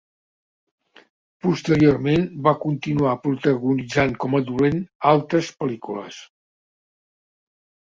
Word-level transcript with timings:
Posteriorment, 1.47 2.25
va 2.47 2.53
continuar 2.63 3.13
protagonitzant 3.27 4.17
com 4.25 4.39
a 4.41 4.43
dolent 4.49 4.83
altres 5.13 5.55
pel·lícules. 5.63 6.21